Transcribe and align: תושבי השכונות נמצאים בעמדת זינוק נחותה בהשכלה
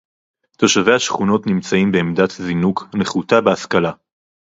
תושבי 0.57 0.93
השכונות 0.95 1.47
נמצאים 1.47 1.91
בעמדת 1.91 2.31
זינוק 2.31 2.87
נחותה 2.95 3.41
בהשכלה 3.41 3.91